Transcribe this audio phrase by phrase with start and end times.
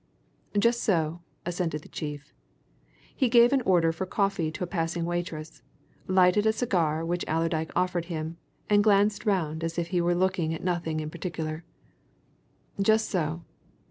[0.57, 2.33] "Just so," assented the chief.
[3.15, 5.61] He gave an order for coffee to a passing waitress,
[6.07, 8.37] lighted a cigar which Allerdyke offered him,
[8.67, 11.63] and glanced round as if he were looking at nothing in particular.
[12.81, 13.43] "Just so.